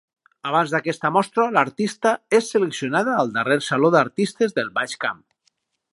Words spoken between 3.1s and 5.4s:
al darrer Saló d’Artistes del Baix Camp.